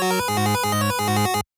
[0.00, 1.39] Música